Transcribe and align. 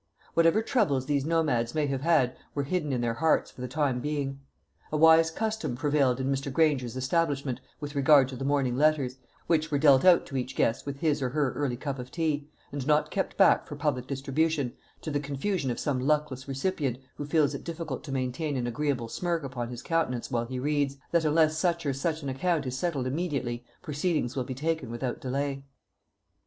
Whatever 0.33 0.63
troubles 0.63 1.05
these 1.05 1.25
nomads 1.27 1.75
may 1.75 1.85
have 1.85 2.01
had 2.01 2.35
were 2.55 2.63
hidden 2.63 2.91
in 2.91 3.01
their 3.01 3.13
hearts 3.13 3.51
for 3.51 3.61
the 3.61 3.67
time 3.67 3.99
being. 3.99 4.39
A 4.91 4.97
wise 4.97 5.29
custom 5.29 5.75
prevailed 5.77 6.19
in 6.19 6.31
Mr. 6.31 6.51
Granger's 6.51 6.97
establishment 6.97 7.61
with 7.79 7.93
regard 7.93 8.27
to 8.29 8.35
the 8.35 8.43
morning 8.43 8.75
letters, 8.75 9.17
which 9.45 9.69
were 9.69 9.77
dealt 9.77 10.03
out 10.03 10.25
to 10.25 10.37
each 10.37 10.55
guest 10.55 10.87
with 10.87 11.01
his 11.01 11.21
or 11.21 11.29
her 11.29 11.51
early 11.53 11.77
cup 11.77 11.99
of 11.99 12.09
tea, 12.09 12.49
and 12.71 12.87
not 12.87 13.11
kept 13.11 13.37
back 13.37 13.67
for 13.67 13.75
public 13.75 14.07
distribution, 14.07 14.73
to 15.01 15.11
the 15.11 15.19
confusion 15.19 15.69
of 15.69 15.79
some 15.79 15.99
luckless 15.99 16.47
recipient, 16.47 16.97
who 17.17 17.23
feels 17.27 17.53
it 17.53 17.63
difficult 17.63 18.03
to 18.03 18.11
maintain 18.11 18.57
an 18.57 18.65
agreeable 18.65 19.07
smirk 19.07 19.43
upon 19.43 19.69
his 19.69 19.83
countenance 19.83 20.31
while 20.31 20.45
he 20.47 20.57
reads, 20.57 20.97
that 21.11 21.25
unless 21.25 21.59
such 21.59 21.85
or 21.85 21.93
such 21.93 22.23
an 22.23 22.29
account 22.29 22.65
is 22.65 22.75
settled 22.75 23.05
immediately, 23.05 23.63
proceedings 23.83 24.35
will 24.35 24.45
be 24.45 24.55
taken 24.55 24.89
without 24.89 25.21
delay. 25.21 25.61